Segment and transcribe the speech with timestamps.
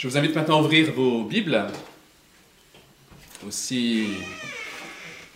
[0.00, 1.62] Je vous invite maintenant à ouvrir vos Bibles.
[3.46, 4.06] Aussi,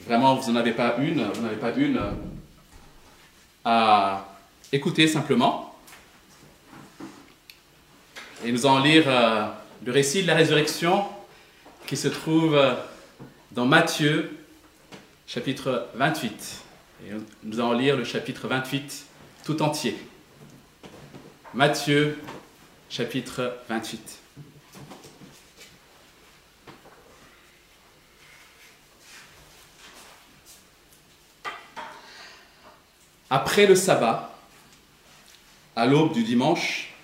[0.06, 2.00] vraiment, vous n'en avez pas une, vous n'avez pas une
[3.62, 4.26] à
[4.72, 5.78] écouter simplement.
[8.42, 9.48] Et nous allons lire euh,
[9.84, 11.04] le récit de la résurrection
[11.86, 12.72] qui se trouve euh,
[13.52, 14.34] dans Matthieu,
[15.26, 16.62] chapitre 28.
[17.06, 17.10] Et
[17.42, 19.04] nous allons lire le chapitre 28
[19.44, 19.94] tout entier.
[21.52, 22.16] Matthieu,
[22.88, 24.23] chapitre 28.
[33.36, 34.32] Après le sabbat,
[35.74, 36.94] à l'aube du dimanche,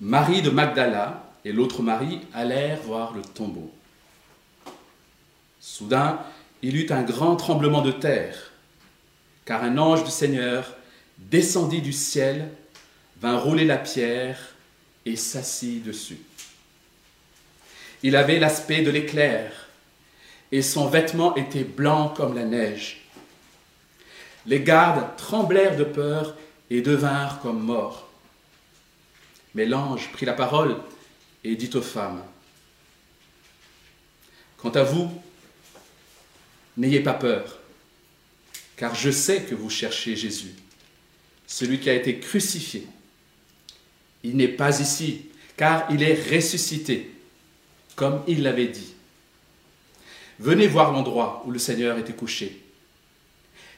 [0.00, 3.70] Marie de Magdala et l'autre Marie allèrent voir le tombeau.
[5.60, 6.20] Soudain,
[6.62, 8.52] il eut un grand tremblement de terre,
[9.44, 10.74] car un ange du Seigneur
[11.18, 12.48] descendit du ciel,
[13.20, 14.38] vint rouler la pierre
[15.04, 16.20] et s'assit dessus.
[18.02, 19.68] Il avait l'aspect de l'éclair,
[20.50, 23.03] et son vêtement était blanc comme la neige.
[24.46, 26.36] Les gardes tremblèrent de peur
[26.70, 28.08] et devinrent comme morts.
[29.54, 30.76] Mais l'ange prit la parole
[31.44, 32.22] et dit aux femmes,
[34.58, 35.10] Quant à vous,
[36.76, 37.58] n'ayez pas peur,
[38.76, 40.54] car je sais que vous cherchez Jésus,
[41.46, 42.86] celui qui a été crucifié.
[44.22, 47.14] Il n'est pas ici, car il est ressuscité,
[47.94, 48.94] comme il l'avait dit.
[50.38, 52.63] Venez voir l'endroit où le Seigneur était couché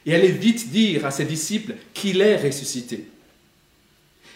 [0.07, 3.09] et allez vite dire à ses disciples qu'il est ressuscité.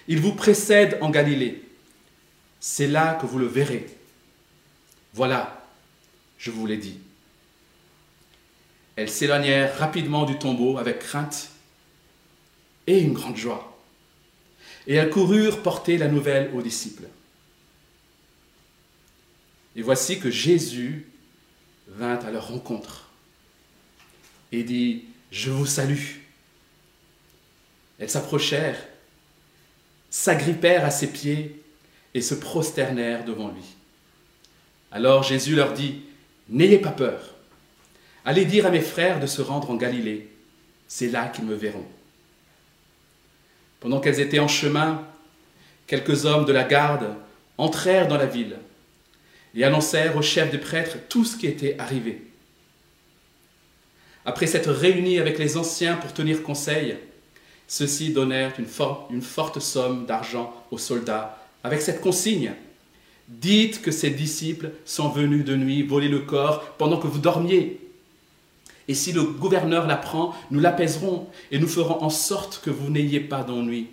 [0.10, 1.64] Il vous précède en Galilée.
[2.60, 3.88] C'est là que vous le verrez.
[5.14, 5.66] Voilà,
[6.38, 7.00] je vous l'ai dit.
[8.98, 11.50] Elles s'éloignèrent rapidement du tombeau avec crainte
[12.86, 13.82] et une grande joie.
[14.88, 17.08] Et elles coururent porter la nouvelle aux disciples.
[19.78, 21.08] Et voici que Jésus
[21.88, 23.10] vint à leur rencontre
[24.52, 26.18] et dit, je vous salue.
[28.00, 28.80] Elles s'approchèrent,
[30.10, 31.64] s'agrippèrent à ses pieds
[32.14, 33.64] et se prosternèrent devant lui.
[34.92, 36.02] Alors Jésus leur dit,
[36.50, 37.36] N'ayez pas peur,
[38.26, 40.28] allez dire à mes frères de se rendre en Galilée,
[40.88, 41.86] c'est là qu'ils me verront.
[43.80, 45.08] Pendant qu'elles étaient en chemin,
[45.88, 47.16] quelques hommes de la garde
[47.58, 48.58] entrèrent dans la ville
[49.56, 52.31] et annoncèrent au chef des prêtres tout ce qui était arrivé.
[54.26, 56.98] Après s'être réunis avec les anciens pour tenir conseil,
[57.68, 62.54] ceux-ci donnèrent une, forte somme d'argent aux soldats avec cette consigne.
[63.28, 67.80] Dites que ces disciples sont venus de nuit voler le corps pendant que vous dormiez.
[68.88, 73.22] Et si le gouverneur l'apprend, nous l'apaiserons et nous ferons en sorte que vous n'ayez
[73.22, 73.88] pas d'ennui.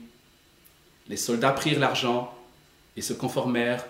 [1.09, 2.35] Les soldats prirent l'argent
[2.97, 3.87] et se conformèrent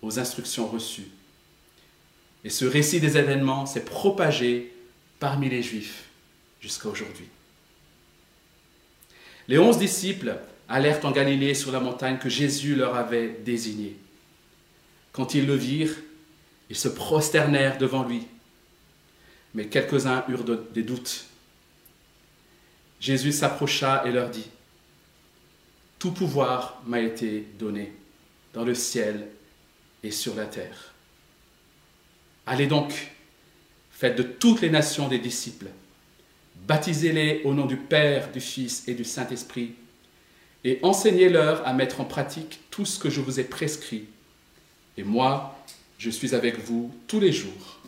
[0.00, 1.10] aux instructions reçues.
[2.44, 4.72] Et ce récit des événements s'est propagé
[5.18, 6.04] parmi les Juifs
[6.60, 7.28] jusqu'à aujourd'hui.
[9.48, 13.96] Les onze disciples allèrent en Galilée sur la montagne que Jésus leur avait désignée.
[15.12, 15.96] Quand ils le virent,
[16.68, 18.26] ils se prosternèrent devant lui.
[19.54, 21.24] Mais quelques-uns eurent des doutes.
[23.00, 24.46] Jésus s'approcha et leur dit,
[25.98, 27.92] Tout pouvoir m'a été donné
[28.52, 29.28] dans le ciel
[30.02, 30.92] et sur la terre.
[32.46, 33.12] Allez donc
[33.98, 35.66] Faites de toutes les nations des disciples.
[36.68, 39.74] Baptisez-les au nom du Père, du Fils et du Saint-Esprit,
[40.62, 44.04] et enseignez-leur à mettre en pratique tout ce que je vous ai prescrit.
[44.96, 45.58] Et moi,
[45.98, 47.80] je suis avec vous tous les jours,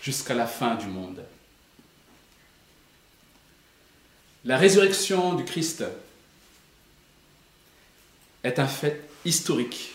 [0.00, 1.22] jusqu'à la fin du monde.
[4.46, 5.84] La résurrection du Christ
[8.44, 9.92] est un fait historique.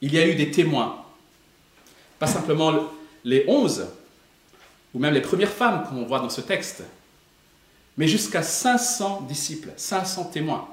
[0.00, 1.03] Il y a eu des témoins
[2.24, 2.90] pas simplement
[3.22, 3.86] les onze,
[4.94, 6.82] ou même les premières femmes qu'on voit dans ce texte,
[7.98, 10.66] mais jusqu'à 500 disciples, 500 témoins.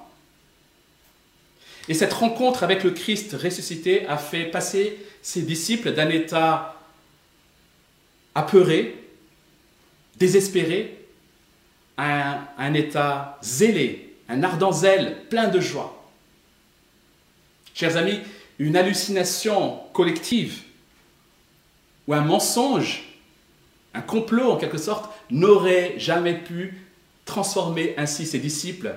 [1.89, 6.79] Et cette rencontre avec le Christ ressuscité a fait passer ces disciples d'un état
[8.33, 9.09] apeuré,
[10.15, 11.05] désespéré,
[11.97, 16.01] à un, un état zélé, un ardent zèle, plein de joie.
[17.73, 18.21] Chers amis,
[18.57, 20.70] une hallucination collective
[22.11, 23.03] ou un mensonge,
[23.93, 26.77] un complot en quelque sorte, n'aurait jamais pu
[27.23, 28.93] transformer ainsi ses disciples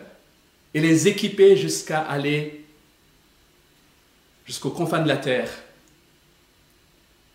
[0.75, 2.65] et les équiper jusqu'à aller
[4.47, 5.49] jusqu'aux confins de la terre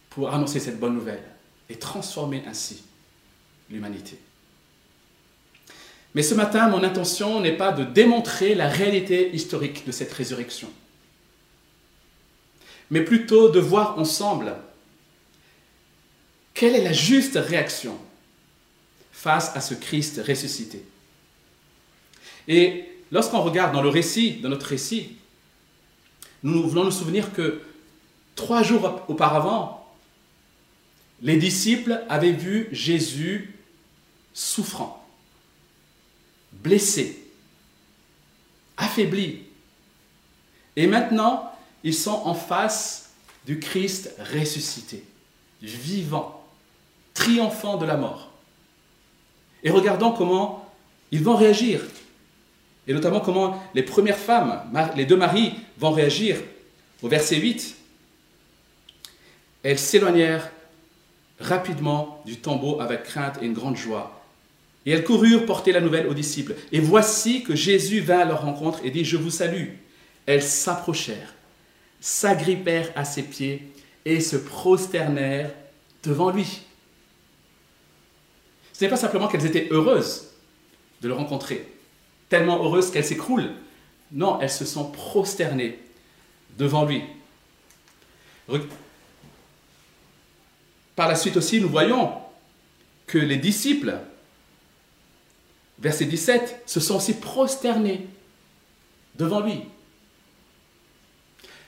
[0.10, 1.24] pour annoncer cette bonne nouvelle
[1.70, 2.84] et transformer ainsi
[3.70, 4.20] l'humanité.
[6.14, 10.70] Mais ce matin, mon intention n'est pas de démontrer la réalité historique de cette résurrection.
[12.92, 14.56] mais plutôt de voir ensemble
[16.60, 17.98] quelle est la juste réaction
[19.14, 20.84] face à ce Christ ressuscité?
[22.50, 25.16] Et lorsqu'on regarde dans le récit, dans notre récit,
[26.44, 27.62] nous voulons nous souvenir que
[28.36, 29.90] trois jours auparavant,
[31.22, 33.56] les disciples avaient vu Jésus
[34.34, 35.08] souffrant,
[36.52, 37.24] blessé,
[38.76, 39.44] affaibli.
[40.76, 41.54] Et maintenant,
[41.86, 43.12] ils sont en face
[43.46, 45.06] du Christ ressuscité,
[45.62, 46.39] vivant,
[47.20, 48.30] triomphant de la mort.
[49.64, 50.66] Et regardons comment
[51.12, 51.82] ils vont réagir.
[52.88, 54.62] Et notamment comment les premières femmes,
[54.96, 56.38] les deux maris, vont réagir.
[57.02, 57.76] Au verset 8,
[59.64, 60.50] elles s'éloignèrent
[61.40, 64.24] rapidement du tombeau avec crainte et une grande joie.
[64.86, 66.56] Et elles coururent porter la nouvelle aux disciples.
[66.72, 69.72] Et voici que Jésus vint à leur rencontre et dit, je vous salue.
[70.26, 71.34] Elles s'approchèrent,
[72.00, 73.72] s'agrippèrent à ses pieds
[74.06, 75.52] et se prosternèrent
[76.02, 76.62] devant lui.
[78.80, 80.30] Ce n'est pas simplement qu'elles étaient heureuses
[81.02, 81.68] de le rencontrer,
[82.30, 83.52] tellement heureuses qu'elles s'écroulent.
[84.14, 85.78] Non, elles se sont prosternées
[86.58, 87.04] devant lui.
[90.96, 92.14] Par la suite aussi, nous voyons
[93.06, 94.00] que les disciples,
[95.80, 98.08] verset 17, se sont aussi prosternés
[99.16, 99.60] devant lui.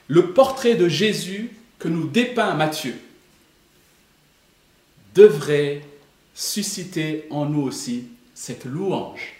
[0.08, 2.98] Le portrait de Jésus que nous dépeint Matthieu
[5.14, 5.82] devrait
[6.34, 9.34] susciter en nous aussi cette louange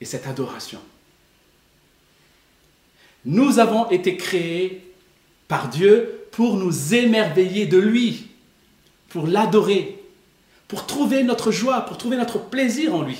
[0.00, 0.80] et cette adoration.
[3.24, 4.92] Nous avons été créés
[5.48, 8.28] par Dieu pour nous émerveiller de lui
[9.08, 10.02] pour l'adorer,
[10.68, 13.18] pour trouver notre joie, pour trouver notre plaisir en lui.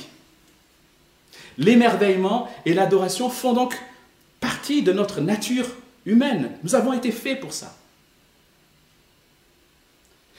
[1.58, 3.74] L'émerveillement et l'adoration font donc
[4.40, 5.66] partie de notre nature
[6.04, 6.50] humaine.
[6.62, 7.74] Nous avons été faits pour ça.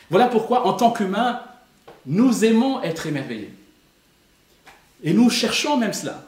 [0.09, 1.41] Voilà pourquoi, en tant qu'humains,
[2.07, 3.51] nous aimons être émerveillés.
[5.03, 6.25] Et nous cherchons même cela.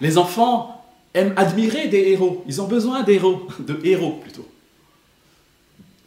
[0.00, 0.84] Les enfants
[1.14, 2.44] aiment admirer des héros.
[2.46, 4.48] Ils ont besoin d'héros, de héros plutôt.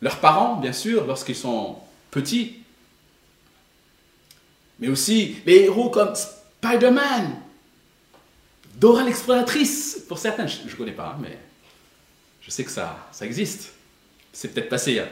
[0.02, 1.78] Leurs parents, bien sûr, lorsqu'ils sont
[2.12, 2.58] petits.
[4.80, 7.38] Mais aussi les héros comme Spider-Man,
[8.76, 11.38] Dora l'exploratrice, pour certains, je ne connais pas, mais
[12.42, 13.72] je sais que ça, ça existe.
[14.34, 15.08] C'est peut-être passé, hein,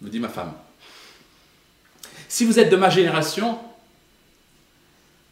[0.00, 0.54] me dit ma femme.
[2.34, 3.60] Si vous êtes de ma génération,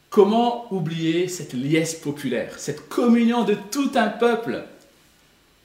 [0.08, 4.62] comment oublier cette liesse populaire, cette communion de tout un peuple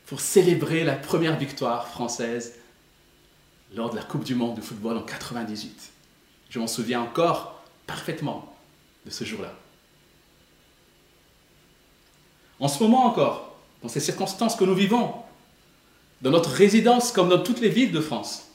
[0.07, 2.55] pour célébrer la première victoire française
[3.75, 5.91] lors de la Coupe du Monde de football en 98.
[6.49, 8.51] Je m'en souviens encore parfaitement
[9.05, 9.53] de ce jour-là.
[12.59, 15.13] En ce moment encore, dans ces circonstances que nous vivons,
[16.23, 18.47] dans notre résidence comme dans toutes les villes de France,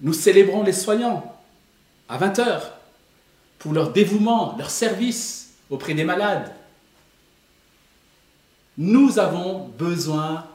[0.00, 1.33] nous célébrons les soignants
[2.08, 2.72] à 20 heures
[3.58, 6.52] pour leur dévouement, leur service auprès des malades.
[8.76, 10.46] Nous avons besoin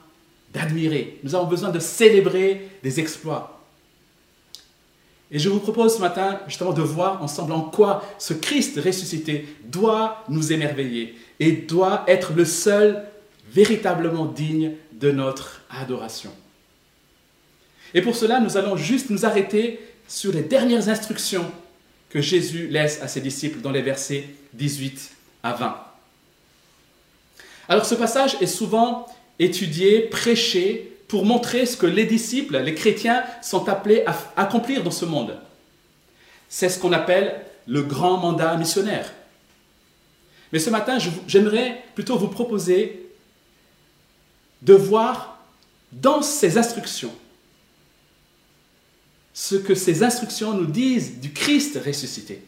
[0.54, 1.20] d'admirer.
[1.24, 3.60] Nous avons besoin de célébrer des exploits.
[5.32, 9.48] Et je vous propose ce matin justement de voir ensemble en quoi ce Christ ressuscité
[9.66, 13.06] doit nous émerveiller et doit être le seul
[13.52, 16.32] véritablement digne de notre adoration.
[17.94, 19.80] Et pour cela, nous allons juste nous arrêter
[20.10, 21.50] sur les dernières instructions
[22.10, 25.12] que Jésus laisse à ses disciples dans les versets 18
[25.44, 25.78] à 20.
[27.70, 29.06] Alors ce passage est souvent
[29.38, 34.92] étudier, prêcher, pour montrer ce que les disciples, les chrétiens, sont appelés à accomplir dans
[34.92, 35.38] ce monde.
[36.50, 39.14] C'est ce qu'on appelle le grand mandat missionnaire.
[40.52, 40.98] Mais ce matin,
[41.28, 43.08] j'aimerais plutôt vous proposer
[44.64, 45.40] de voir
[45.92, 47.14] dans ces instructions
[49.40, 52.44] ce que ces instructions nous disent du Christ ressuscité.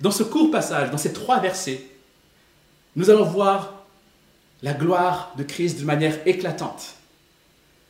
[0.00, 1.84] Dans ce court passage, dans ces trois versets,
[2.94, 3.86] nous allons voir
[4.62, 6.94] la gloire de Christ de manière éclatante.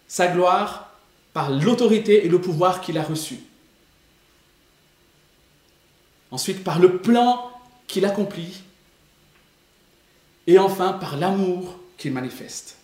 [0.09, 0.95] Sa gloire
[1.35, 3.39] par l'autorité et le pouvoir qu'il a reçu.
[6.31, 7.53] Ensuite, par le plan
[7.87, 8.63] qu'il accomplit.
[10.47, 12.79] Et enfin, par l'amour qu'il manifeste.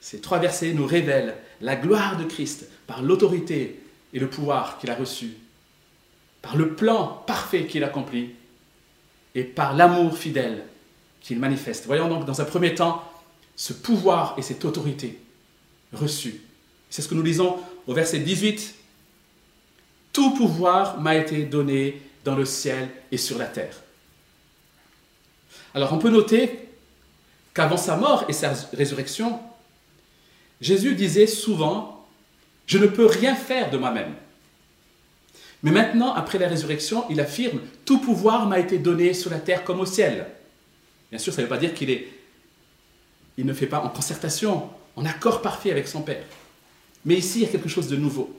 [0.00, 3.80] Ces trois versets nous révèlent la gloire de Christ par l'autorité
[4.12, 5.34] et le pouvoir qu'il a reçu,
[6.42, 8.30] par le plan parfait qu'il accomplit
[9.34, 10.64] et par l'amour fidèle
[11.20, 11.86] qu'il manifeste.
[11.86, 13.04] Voyons donc dans un premier temps
[13.56, 15.20] ce pouvoir et cette autorité
[15.92, 16.40] reçue.
[16.88, 18.74] C'est ce que nous lisons au verset 18.
[20.12, 23.76] Tout pouvoir m'a été donné dans le ciel et sur la terre.
[25.74, 26.68] Alors on peut noter
[27.54, 29.38] qu'avant sa mort et sa résurrection,
[30.60, 32.06] Jésus disait souvent,
[32.66, 34.14] je ne peux rien faire de moi-même.
[35.62, 39.64] Mais maintenant, après la résurrection, il affirme, tout pouvoir m'a été donné sur la terre
[39.64, 40.26] comme au ciel.
[41.10, 42.08] Bien sûr, ça ne veut pas dire qu'il est,
[43.36, 46.24] il ne fait pas en concertation, en accord parfait avec son Père.
[47.04, 48.34] Mais ici, il y a quelque chose de nouveau.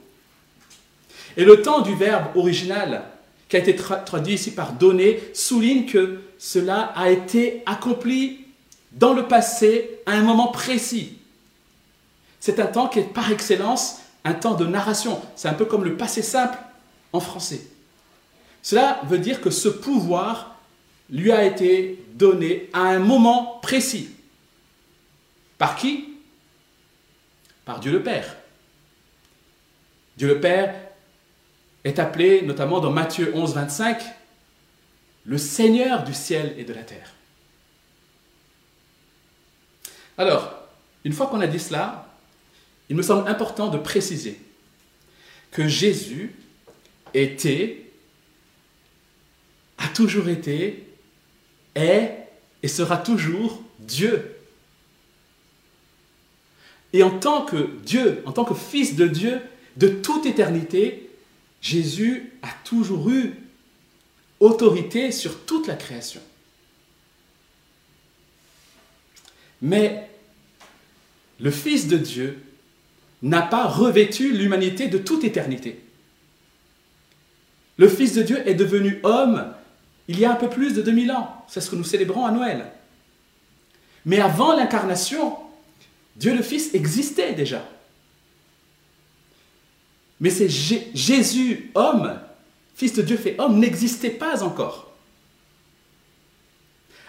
[1.36, 3.04] Et le temps du verbe original,
[3.48, 8.46] qui a été traduit ici par donner, souligne que cela a été accompli
[8.92, 11.18] dans le passé à un moment précis.
[12.42, 15.22] C'est un temps qui est par excellence un temps de narration.
[15.36, 16.58] C'est un peu comme le passé simple
[17.12, 17.60] en français.
[18.62, 20.56] Cela veut dire que ce pouvoir
[21.08, 24.10] lui a été donné à un moment précis.
[25.56, 26.18] Par qui?
[27.64, 28.34] Par Dieu le Père.
[30.16, 30.74] Dieu le Père
[31.84, 34.02] est appelé, notamment dans Matthieu 11, 25,
[35.26, 37.12] le Seigneur du ciel et de la terre.
[40.18, 40.54] Alors,
[41.04, 42.08] une fois qu'on a dit cela,
[42.88, 44.38] il me semble important de préciser
[45.50, 46.34] que Jésus
[47.14, 47.84] était,
[49.78, 50.86] a toujours été,
[51.74, 52.28] est
[52.62, 54.36] et sera toujours Dieu.
[56.92, 59.40] Et en tant que Dieu, en tant que Fils de Dieu,
[59.76, 61.10] de toute éternité,
[61.60, 63.34] Jésus a toujours eu
[64.40, 66.20] autorité sur toute la création.
[69.60, 70.10] Mais
[71.40, 72.42] le Fils de Dieu
[73.22, 75.80] n'a pas revêtu l'humanité de toute éternité.
[77.76, 79.54] Le Fils de Dieu est devenu homme
[80.08, 81.44] il y a un peu plus de 2000 ans.
[81.48, 82.70] C'est ce que nous célébrons à Noël.
[84.04, 85.36] Mais avant l'incarnation,
[86.16, 87.64] Dieu le Fils existait déjà.
[90.20, 92.18] Mais c'est Jésus, homme,
[92.74, 94.92] Fils de Dieu fait homme, n'existait pas encore.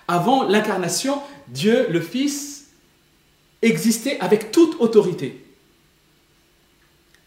[0.07, 2.67] Avant l'incarnation, Dieu le Fils
[3.61, 5.42] existait avec toute autorité.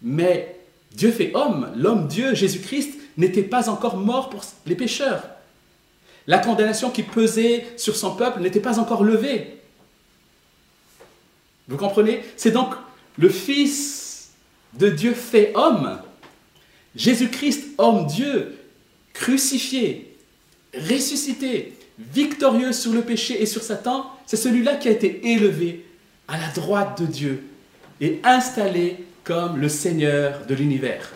[0.02, 0.58] Mais
[0.92, 5.22] Dieu fait homme, l'homme Dieu, Jésus-Christ, n'était pas encore mort pour les pécheurs.
[6.26, 9.58] La condamnation qui pesait sur son peuple n'était pas encore levée.
[11.68, 12.22] Vous comprenez?
[12.36, 12.74] C'est donc
[13.18, 14.30] le Fils
[14.74, 15.98] de Dieu fait homme,
[16.94, 18.56] Jésus-Christ, homme Dieu,
[19.12, 20.16] crucifié,
[20.74, 25.86] ressuscité, victorieux sur le péché et sur Satan, c'est celui-là qui a été élevé
[26.28, 27.44] à la droite de Dieu
[28.00, 31.12] et installé comme le Seigneur de l'univers.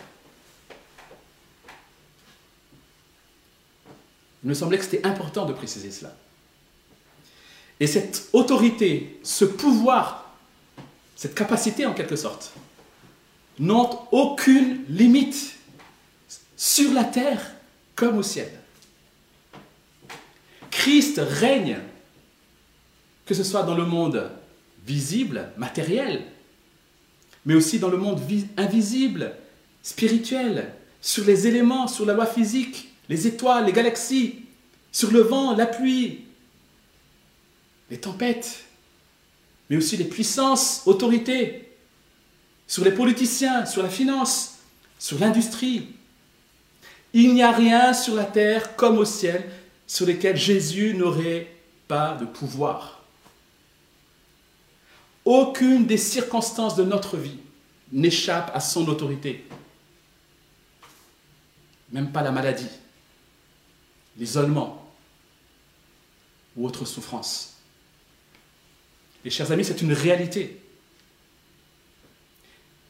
[4.43, 6.13] Il me semblait que c'était important de préciser cela.
[7.79, 10.35] Et cette autorité, ce pouvoir,
[11.15, 12.51] cette capacité en quelque sorte,
[13.59, 15.55] n'ont aucune limite
[16.57, 17.41] sur la terre
[17.95, 18.51] comme au ciel.
[20.69, 21.79] Christ règne,
[23.25, 24.29] que ce soit dans le monde
[24.85, 26.25] visible, matériel,
[27.45, 28.21] mais aussi dans le monde
[28.57, 29.33] invisible,
[29.83, 34.35] spirituel, sur les éléments, sur la loi physique, les étoiles, les galaxies,
[34.91, 36.25] sur le vent, la pluie,
[37.89, 38.65] les tempêtes,
[39.69, 41.69] mais aussi les puissances, autorités,
[42.67, 44.59] sur les politiciens, sur la finance,
[44.99, 45.87] sur l'industrie.
[47.13, 49.43] Il n'y a rien sur la terre comme au ciel
[49.87, 51.53] sur lesquels Jésus n'aurait
[51.87, 53.00] pas de pouvoir.
[55.31, 57.37] Aucune des circonstances de notre vie
[57.93, 59.45] n'échappe à son autorité.
[61.89, 62.67] Même pas la maladie
[64.17, 64.91] l'isolement
[66.57, 67.55] ou autre souffrance.
[69.23, 70.61] Et chers amis, c'est une réalité.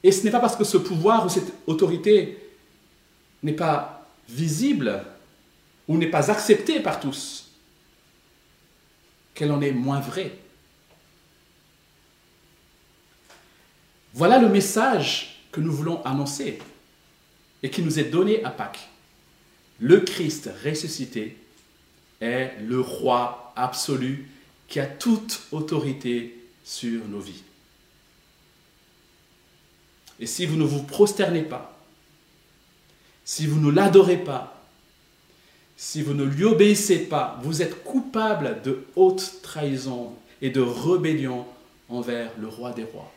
[0.02, 2.40] Et ce n'est pas parce que ce pouvoir ou cette autorité
[3.44, 5.06] n'est pas visible
[5.88, 7.52] ou n'est pas acceptée par tous
[9.36, 10.41] qu'elle en est moins vraie.
[14.14, 16.60] Voilà le message que nous voulons annoncer
[17.64, 18.88] et qui nous est donné à Pâques
[19.82, 21.36] le Christ ressuscité
[22.22, 24.30] est le roi absolu
[24.68, 27.44] qui a toute autorité sur nos vies.
[30.20, 31.76] Et si vous ne vous prosternez pas,
[33.26, 34.64] si vous ne l'adorez pas,
[35.76, 40.14] si vous ne lui obéissez pas, vous êtes coupable de haute trahison
[40.44, 41.48] et de rébellion
[41.90, 43.12] envers le roi des rois.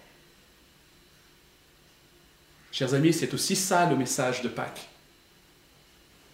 [2.74, 4.88] Chers amis, c'est aussi ça le message de Pâques.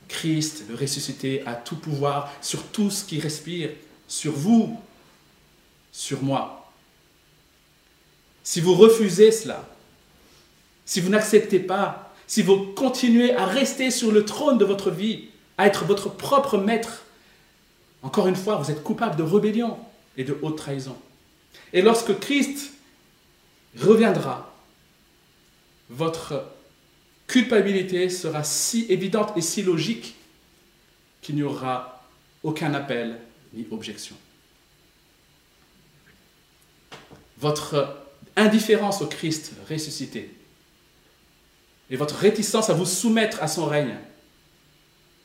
[0.08, 3.68] Christ, le ressuscité, a tout pouvoir sur tout ce qui respire,
[4.08, 4.80] sur vous,
[5.92, 6.72] sur moi.
[8.42, 9.68] Si vous refusez cela,
[10.86, 15.28] si vous n'acceptez pas, si vous continuez à rester sur le trône de votre vie,
[15.58, 17.02] à être votre propre maître,
[18.02, 19.76] encore une fois, vous êtes coupable de rébellion
[20.16, 20.96] et de haute trahison.
[21.74, 22.72] Et lorsque Christ
[23.78, 24.49] reviendra,
[25.90, 26.44] votre
[27.26, 30.14] culpabilité sera si évidente et si logique
[31.20, 32.06] qu'il n'y aura
[32.42, 33.20] aucun appel
[33.52, 34.16] ni objection.
[37.38, 37.96] Votre
[38.36, 40.34] indifférence au Christ ressuscité
[41.90, 43.98] et votre réticence à vous soumettre à son règne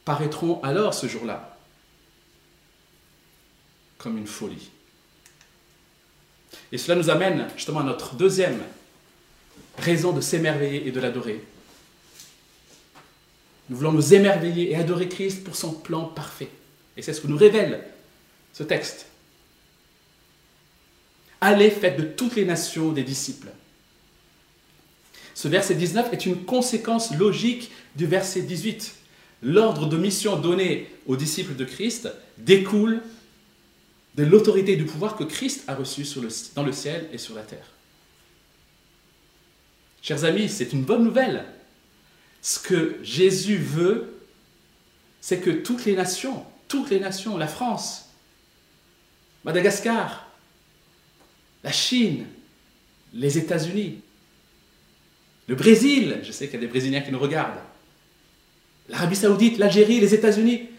[0.03, 1.57] paraîtront alors ce jour-là
[3.97, 4.69] comme une folie.
[6.71, 8.61] Et cela nous amène justement à notre deuxième
[9.77, 11.43] raison de s'émerveiller et de l'adorer.
[13.69, 16.49] Nous voulons nous émerveiller et adorer Christ pour son plan parfait.
[16.97, 17.83] Et c'est ce que nous révèle
[18.53, 19.07] ce texte.
[21.41, 23.49] Allez, faites de toutes les nations des disciples.
[25.33, 28.95] Ce verset 19 est une conséquence logique du verset 18.
[29.43, 33.01] L'ordre de mission donné aux disciples de Christ découle
[34.15, 36.07] de l'autorité et du pouvoir que Christ a reçu
[36.55, 37.74] dans le ciel et sur la terre.
[40.05, 41.45] Chers amis, c'est une bonne nouvelle.
[42.43, 44.21] Ce que Jésus veut,
[45.19, 48.09] c'est que toutes les nations, toutes les nations, la France,
[49.43, 50.29] Madagascar,
[51.63, 52.27] la Chine,
[53.15, 54.01] les États-Unis,
[55.47, 57.63] le Brésil, je sais qu'il y a des Brésiliens qui nous regardent,
[58.89, 60.69] l'Arabie saoudite, l'Algérie, les États-Unis,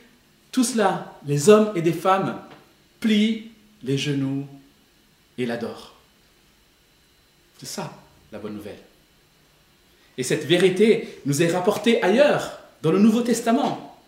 [0.52, 2.40] tout cela, les hommes et des femmes,
[3.00, 3.50] plient
[3.82, 4.46] les genoux
[5.36, 5.96] et l'adorent.
[7.58, 7.92] C'est ça
[8.30, 8.78] la bonne nouvelle.
[10.18, 13.98] Et cette vérité nous est rapportée ailleurs, dans le Nouveau Testament.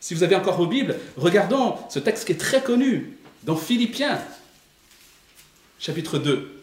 [0.00, 4.18] Si vous avez encore vos Bibles, regardons ce texte qui est très connu, dans Philippiens,
[5.78, 6.62] chapitre 2.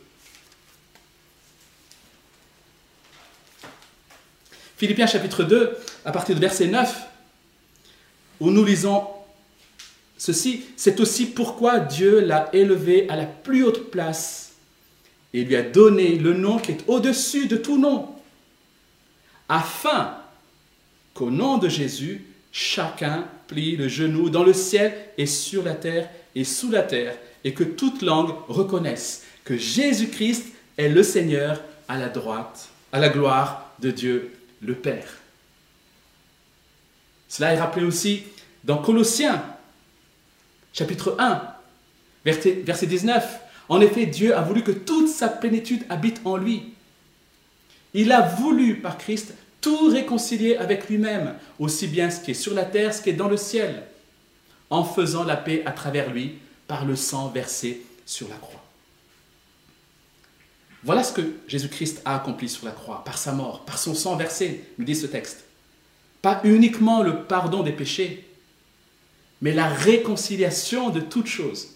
[4.77, 7.03] Philippiens chapitre 2, à partir de verset 9,
[8.39, 9.07] où nous lisons
[10.17, 14.53] ceci, c'est aussi pourquoi Dieu l'a élevé à la plus haute place
[15.33, 18.16] et lui a donné le nom qui est au-dessus de tout nom,
[19.49, 20.17] afin
[21.13, 26.09] qu'au nom de Jésus, chacun plie le genou dans le ciel et sur la terre
[26.35, 30.45] et sous la terre, et que toute langue reconnaisse que Jésus-Christ
[30.77, 34.31] est le Seigneur à la droite, à la gloire de Dieu
[34.61, 35.17] le Père.
[37.27, 38.23] Cela est rappelé aussi
[38.63, 39.43] dans Colossiens,
[40.73, 41.41] chapitre 1,
[42.25, 43.39] verset 19.
[43.69, 46.73] En effet, Dieu a voulu que toute sa plénitude habite en lui.
[47.93, 52.53] Il a voulu, par Christ, tout réconcilier avec lui-même, aussi bien ce qui est sur
[52.53, 53.83] la terre, ce qui est dans le ciel,
[54.69, 58.63] en faisant la paix à travers lui par le sang versé sur la croix.
[60.83, 64.15] Voilà ce que Jésus-Christ a accompli sur la croix, par sa mort, par son sang
[64.15, 65.43] versé, nous dit ce texte.
[66.21, 68.27] Pas uniquement le pardon des péchés,
[69.41, 71.69] mais la réconciliation de toutes choses.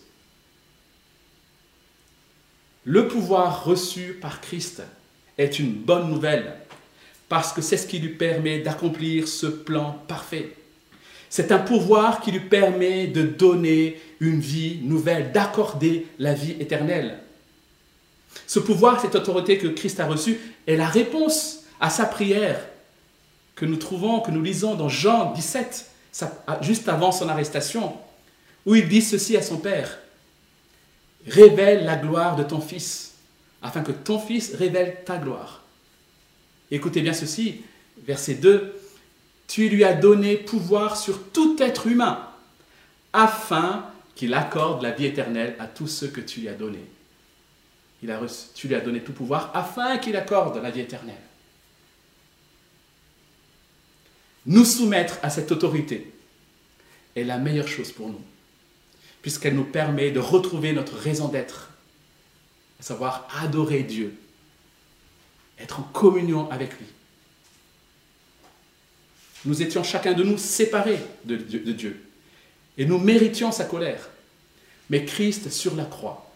[2.84, 4.82] Le pouvoir reçu par Christ
[5.42, 6.54] est une bonne nouvelle,
[7.30, 10.56] parce que c'est ce qui lui permet d'accomplir ce plan parfait.
[11.30, 17.20] C'est un pouvoir qui lui permet de donner une vie nouvelle, d'accorder la vie éternelle.
[18.48, 22.60] Ce pouvoir, cette autorité que Christ a reçue, est la réponse à sa prière
[23.56, 25.86] que nous trouvons, que nous lisons dans Jean 17,
[26.62, 27.94] juste avant son arrestation,
[28.66, 30.00] où il dit ceci à son Père.
[31.28, 33.11] Révèle la gloire de ton Fils,
[33.62, 35.64] afin que ton Fils révèle ta gloire.
[36.72, 37.62] Écoutez bien ceci,
[38.06, 38.78] verset 2
[39.52, 42.26] tu lui as donné pouvoir sur tout être humain,
[43.12, 46.86] afin qu'il accorde la vie éternelle à tous ceux que tu lui as donnés.
[48.56, 51.20] Tu lui as donné tout pouvoir afin qu'il accorde la vie éternelle.
[54.46, 56.14] Nous soumettre à cette autorité
[57.18, 58.22] est la meilleure chose pour nous,
[59.22, 61.71] puisqu'elle nous permet de retrouver notre raison d'être,
[62.82, 64.14] savoir adorer Dieu,
[65.60, 66.88] être en communion avec lui
[69.46, 72.00] nous étions chacun de nous séparés de Dieu.
[72.78, 74.10] Et nous méritions sa colère.
[74.90, 76.32] Mais Christ, sur la croix,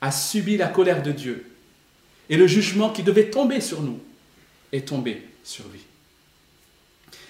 [0.00, 1.50] a subi la colère de Dieu.
[2.28, 4.00] Et le jugement qui devait tomber sur nous
[4.72, 5.80] est tombé sur lui.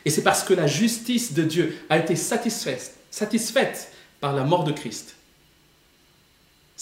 [0.05, 4.64] Et c'est parce que la justice de Dieu a été satisfaite, satisfaite par la mort
[4.64, 5.14] de Christ.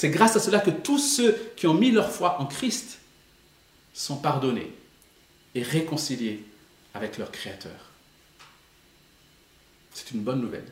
[0.00, 3.00] C'est grâce à cela que tous ceux qui ont mis leur foi en Christ
[3.92, 4.72] sont pardonnés
[5.54, 6.42] et réconciliés
[6.94, 7.90] avec leur Créateur.
[9.92, 10.64] C'est une bonne nouvelle.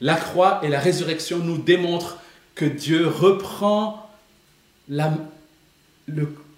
[0.00, 2.18] La croix et la résurrection nous démontrent
[2.56, 4.10] que Dieu reprend
[4.88, 5.16] la,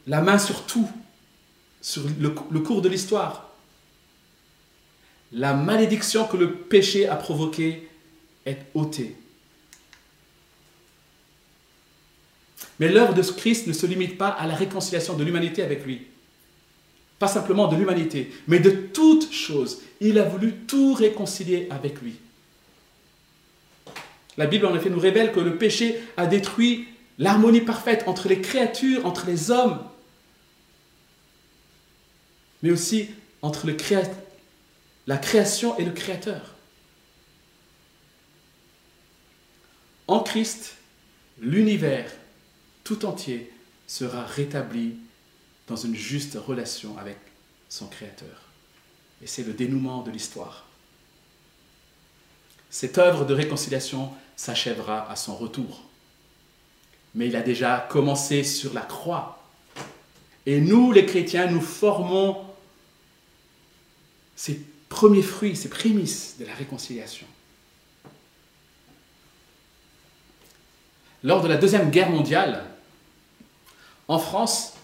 [0.07, 0.88] main sur tout,
[1.83, 3.51] sur le, cours de l'histoire.
[5.33, 7.91] La malédiction que le péché a provoquée
[8.47, 9.19] est ôtée.
[12.79, 16.03] Mais l'œuvre de Christ ne se limite pas à la réconciliation de l'humanité avec lui.
[17.18, 19.81] Pas simplement de l'humanité, mais de toutes choses.
[20.01, 22.16] Il a voulu tout réconcilier avec lui.
[24.37, 28.40] La Bible en effet nous révèle que le péché a détruit l'harmonie parfaite entre les
[28.40, 29.79] créatures, entre les hommes,
[32.62, 33.09] mais aussi
[33.42, 33.66] entre
[35.07, 36.55] la création et le Créateur.
[40.07, 40.77] En Christ,
[41.40, 42.11] l'univers
[42.85, 43.51] tout entier
[43.87, 44.97] sera rétabli
[45.68, 47.18] dans une juste relation avec
[47.68, 48.42] son Créateur.
[49.23, 50.66] Et c'est le dénouement de l'histoire.
[52.71, 55.83] Cette œuvre de réconciliation s'achèvera à son retour.
[57.14, 59.42] Mais il a déjà commencé sur la croix.
[60.47, 62.45] Et nous, les chrétiens, nous formons
[64.35, 67.27] ces premiers fruits, ces prémices de la réconciliation.
[71.23, 72.64] Lors de la Deuxième Guerre mondiale,
[74.12, 74.75] en France,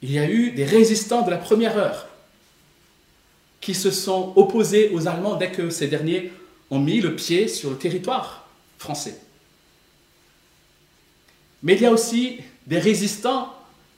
[0.00, 2.08] il y a eu des résistants de la première heure
[3.60, 6.32] qui se sont opposés aux Allemands dès que ces derniers
[6.70, 9.20] ont mis le pied sur le territoire français.
[11.62, 13.52] Mais il y a aussi des résistants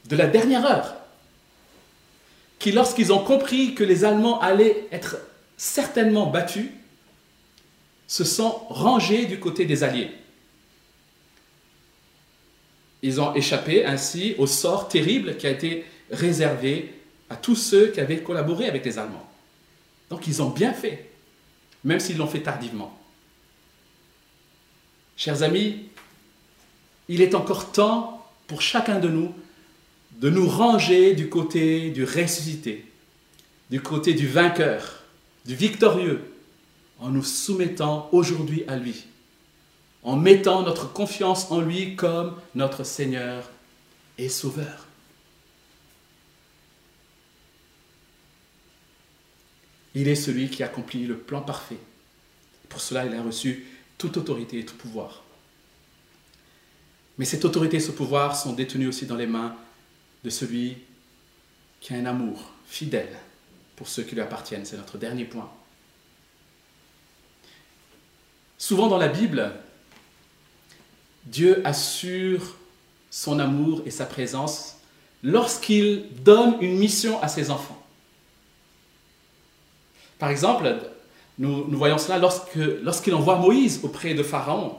[0.07, 0.95] de la dernière heure
[2.59, 5.19] qui, lorsqu'ils ont compris que les Allemands allaient être
[5.57, 6.71] certainement battus,
[8.09, 10.11] se sont rangés du côté des Alliés.
[13.03, 16.95] Ils ont échappé ainsi au sort terrible qui a été réservé
[17.31, 19.29] à tous ceux qui avaient collaboré avec les Allemands.
[20.11, 21.11] Donc ils ont bien fait,
[21.85, 22.97] même s'ils l'ont fait tardivement.
[25.17, 25.85] Chers amis,
[27.09, 29.33] il est encore temps pour chacun de nous
[30.19, 32.85] de nous ranger du côté du ressuscité,
[33.71, 35.05] du côté du vainqueur,
[35.47, 36.21] du victorieux,
[36.99, 39.07] en nous soumettant aujourd'hui à lui
[40.03, 43.49] en mettant notre confiance en lui comme notre Seigneur
[44.19, 44.87] et Sauveur.
[49.95, 51.79] Il est celui qui accomplit le plan parfait.
[52.69, 53.67] Pour cela, il a reçu
[53.99, 55.23] toute autorité et tout pouvoir.
[57.19, 59.57] Mais cette autorité et ce pouvoir sont détenus aussi dans les mains
[60.25, 60.79] de celui
[61.81, 63.19] qui a un amour fidèle
[63.77, 64.65] pour ceux qui lui appartiennent.
[64.65, 65.51] C'est notre dernier point.
[68.59, 69.53] Souvent dans la Bible,
[71.27, 72.57] Dieu assure
[73.11, 74.77] son amour et sa présence
[75.23, 77.81] lorsqu'il donne une mission à ses enfants.
[80.19, 80.77] Par exemple,
[81.39, 84.79] nous, voyons cela lorsqu'il envoie Moïse auprès de Pharaon.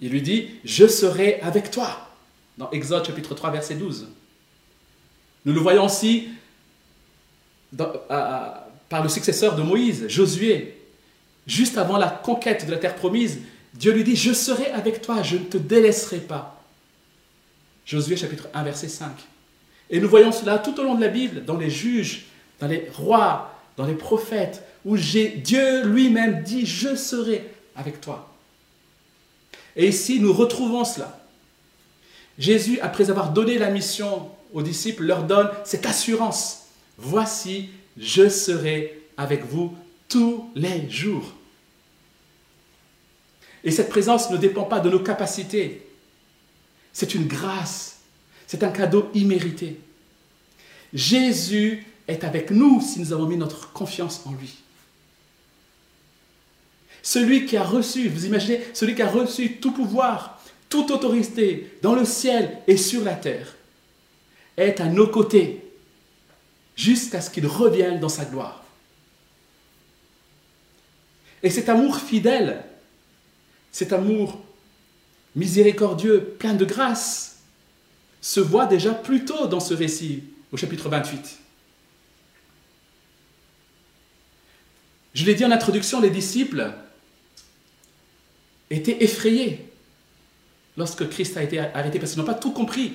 [0.00, 2.10] Il lui dit, je serai avec toi,
[2.58, 4.08] dans Exode chapitre 3, verset 12.
[5.44, 6.28] Nous le voyons aussi
[7.76, 10.80] par le successeur de Moïse, Josué,
[11.46, 13.40] juste avant la conquête de la terre promise,
[13.74, 16.62] Dieu lui dit, je serai avec toi, je ne te délaisserai pas.
[17.84, 19.10] Josué chapitre 1, verset 5.
[19.90, 22.26] Et nous voyons cela tout au long de la Bible, dans les juges,
[22.60, 28.30] dans les rois, dans les prophètes, où Dieu lui-même dit, je serai avec toi.
[29.76, 31.20] Et ici, nous retrouvons cela.
[32.38, 36.66] Jésus, après avoir donné la mission aux disciples, leur donne cette assurance.
[36.96, 39.74] Voici, je serai avec vous
[40.08, 41.34] tous les jours.
[43.64, 45.86] Et cette présence ne dépend pas de nos capacités.
[46.92, 47.96] C'est une grâce.
[48.46, 49.80] C'est un cadeau immérité.
[50.92, 54.54] Jésus est avec nous si nous avons mis notre confiance en lui.
[57.02, 61.94] Celui qui a reçu, vous imaginez, celui qui a reçu tout pouvoir, toute autorité dans
[61.94, 63.56] le ciel et sur la terre,
[64.56, 65.64] est à nos côtés
[66.76, 68.64] jusqu'à ce qu'il revienne dans sa gloire.
[71.42, 72.64] Et cet amour fidèle
[73.74, 74.40] cet amour
[75.34, 77.40] miséricordieux, plein de grâce,
[78.20, 81.38] se voit déjà plus tôt dans ce récit, au chapitre 28.
[85.14, 86.72] Je l'ai dit en introduction, les disciples
[88.70, 89.68] étaient effrayés
[90.76, 92.94] lorsque Christ a été arrêté, parce qu'ils n'ont pas tout compris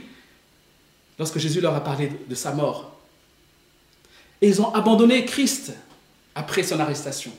[1.19, 2.97] lorsque Jésus leur a parlé de sa mort.
[4.41, 5.73] Et ils ont abandonné Christ
[6.35, 7.33] après son arrestation.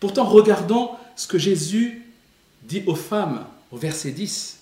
[0.00, 2.02] Pourtant, regardons ce que Jésus
[2.62, 4.58] dit aux femmes au verset 10.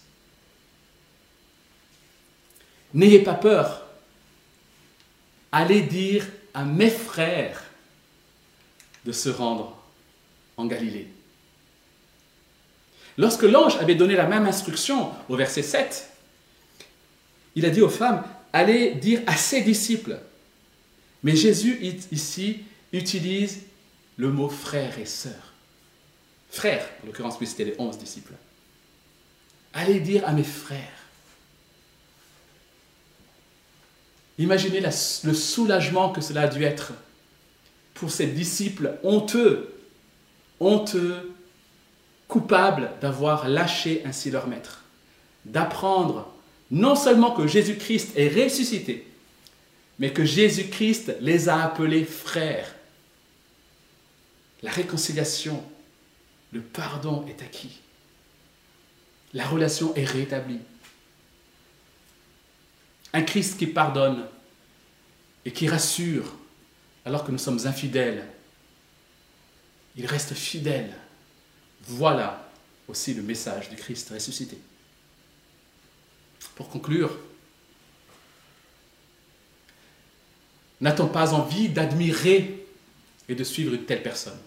[2.95, 3.87] N'ayez pas peur.
[5.53, 7.63] Allez dire à mes frères
[9.05, 9.77] de se rendre
[10.57, 11.09] en Galilée.
[13.17, 16.11] Lorsque l'ange avait donné la même instruction au verset 7,
[17.55, 18.23] il a dit aux femmes,
[18.53, 20.19] allez dire à ses disciples.
[21.23, 21.79] Mais Jésus
[22.13, 22.61] ici
[22.93, 23.61] utilise
[24.19, 25.55] le mot frère et sœur.
[26.51, 28.35] Frère, en l'occurrence, oui, c'était les onze disciples.
[29.73, 30.81] Allez dire à mes frères.
[34.39, 36.93] Imaginez le soulagement que cela a dû être
[37.95, 39.75] pour ces disciples honteux,
[40.61, 41.33] honteux,
[42.29, 44.85] coupables d'avoir lâché ainsi leur maître,
[45.45, 46.33] d'apprendre
[46.71, 49.07] non seulement que Jésus-Christ est ressuscité,
[49.99, 52.75] mais que Jésus-Christ les a appelés frères.
[54.63, 55.65] La réconciliation,
[56.53, 57.81] le pardon est acquis.
[59.35, 60.61] La relation est rétablie.
[63.13, 64.27] Un Christ qui pardonne
[65.45, 66.35] et qui rassure
[67.05, 68.27] alors que nous sommes infidèles.
[69.97, 70.95] Il reste fidèle.
[71.83, 72.51] Voilà
[72.87, 74.59] aussi le message du Christ ressuscité.
[76.55, 77.17] Pour conclure,
[80.81, 82.67] n'a-t-on pas envie d'admirer
[83.29, 84.39] et de suivre une telle personne?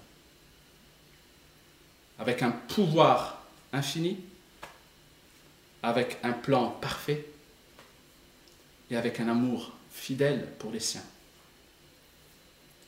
[2.21, 3.41] Avec un pouvoir
[3.73, 4.19] infini,
[5.81, 7.25] avec un plan parfait
[8.91, 11.03] et avec un amour fidèle pour les siens.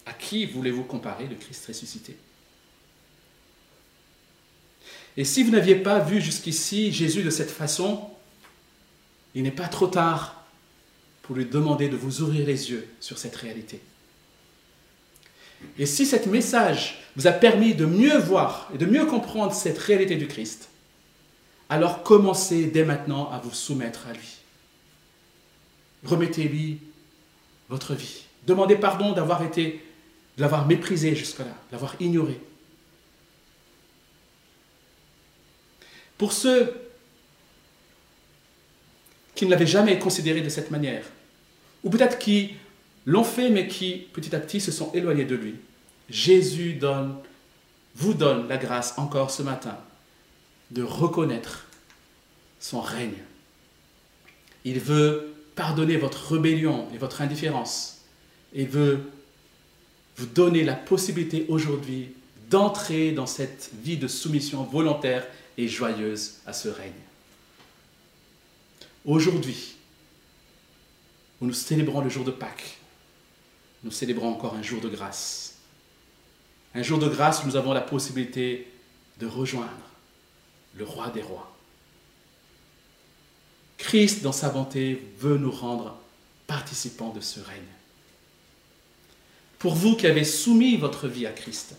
[0.05, 2.15] À qui voulez-vous comparer le Christ ressuscité?
[5.17, 8.11] Et si vous n'aviez pas vu jusqu'ici Jésus de cette façon,
[9.33, 10.45] il n'est pas trop tard
[11.23, 13.81] pour lui demander de vous ouvrir les yeux sur cette réalité.
[15.77, 19.77] Et si cet message vous a permis de mieux voir et de mieux comprendre cette
[19.77, 20.69] réalité du Christ,
[21.69, 24.37] alors commencez dès maintenant à vous soumettre à lui.
[26.05, 26.79] Remettez-lui
[27.69, 28.23] votre vie.
[28.45, 29.83] Demandez pardon d'avoir été,
[30.37, 32.39] de l'avoir méprisé jusque-là, de l'avoir ignoré.
[36.17, 36.73] Pour ceux
[39.35, 41.05] qui ne l'avaient jamais considéré de cette manière,
[41.83, 42.55] ou peut-être qui
[43.05, 45.55] l'ont fait mais qui petit à petit se sont éloignés de lui,
[46.09, 47.15] Jésus donne,
[47.95, 49.77] vous donne la grâce encore ce matin
[50.71, 51.67] de reconnaître
[52.59, 53.21] son règne.
[54.65, 58.01] Il veut pardonner votre rébellion et votre indifférence
[58.53, 59.11] et veut
[60.17, 62.13] vous donner la possibilité aujourd'hui
[62.49, 65.25] d'entrer dans cette vie de soumission volontaire
[65.57, 66.91] et joyeuse à ce règne.
[69.05, 69.75] Aujourd'hui,
[71.41, 72.77] nous célébrons le jour de Pâques,
[73.83, 75.55] nous célébrons encore un jour de grâce.
[76.75, 78.67] Un jour de grâce où nous avons la possibilité
[79.19, 79.69] de rejoindre
[80.75, 81.53] le roi des rois.
[83.77, 85.97] Christ, dans sa bonté, veut nous rendre
[86.47, 87.61] participants de ce règne.
[89.59, 91.75] Pour vous qui avez soumis votre vie à Christ,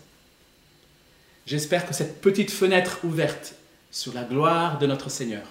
[1.45, 3.55] j'espère que cette petite fenêtre ouverte
[3.91, 5.47] sur la gloire de notre Seigneur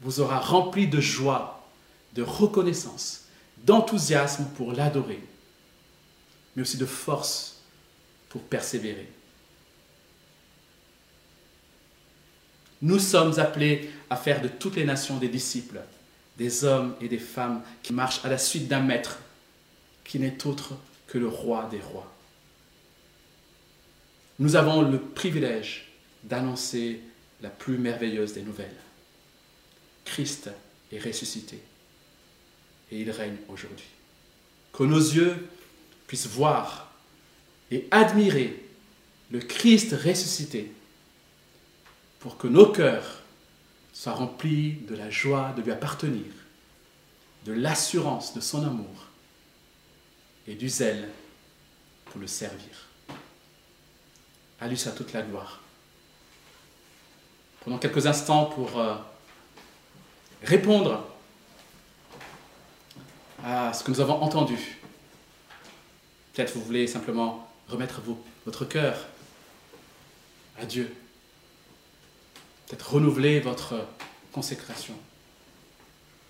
[0.00, 1.66] vous aura rempli de joie,
[2.14, 3.24] de reconnaissance,
[3.64, 5.22] d'enthousiasme pour l'adorer,
[6.56, 7.60] mais aussi de force
[8.30, 9.08] pour persévérer.
[12.82, 15.80] Nous sommes appelés à faire de toutes les nations des disciples,
[16.36, 19.18] des hommes et des femmes qui marchent à la suite d'un maître
[20.04, 20.74] qui n'est autre
[21.06, 22.12] que le roi des rois.
[24.38, 25.88] Nous avons le privilège
[26.24, 27.00] d'annoncer
[27.40, 28.76] la plus merveilleuse des nouvelles.
[30.04, 30.50] Christ
[30.92, 31.60] est ressuscité
[32.90, 33.86] et il règne aujourd'hui.
[34.72, 35.48] Que nos yeux
[36.06, 36.92] puissent voir
[37.70, 38.62] et admirer
[39.30, 40.72] le Christ ressuscité
[42.20, 43.22] pour que nos cœurs
[43.92, 46.24] soient remplis de la joie de lui appartenir,
[47.44, 49.06] de l'assurance de son amour
[50.46, 51.08] et du zèle
[52.06, 52.88] pour le servir.
[54.60, 55.60] À lui toute la gloire.
[57.60, 58.94] Prenons quelques instants pour euh,
[60.42, 61.04] répondre
[63.44, 64.75] à ce que nous avons entendu.
[66.36, 68.02] Peut-être vous voulez simplement remettre
[68.44, 69.06] votre cœur
[70.58, 70.94] à Dieu.
[72.66, 73.86] Peut-être renouveler votre
[74.32, 74.92] consécration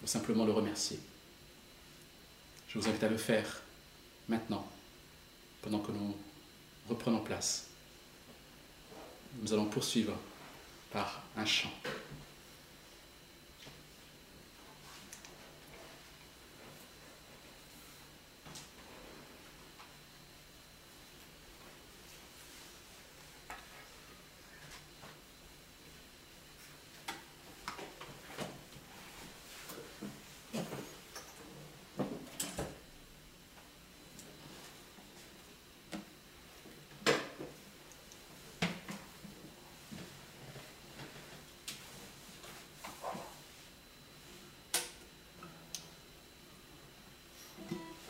[0.05, 1.01] ou simplement le remercier.
[2.69, 3.63] Je vous invite à le faire
[4.29, 4.65] maintenant,
[5.61, 6.15] pendant que nous
[6.89, 7.67] reprenons place.
[9.43, 10.17] Nous allons poursuivre
[10.93, 11.73] par un chant.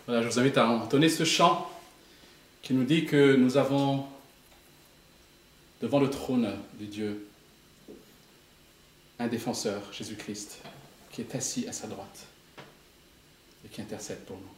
[0.09, 1.69] Je vous invite à entonner ce chant
[2.63, 4.07] qui nous dit que nous avons
[5.83, 7.27] devant le trône de Dieu
[9.19, 10.61] un défenseur, Jésus-Christ,
[11.11, 12.27] qui est assis à sa droite
[13.65, 14.56] et qui intercède pour nous.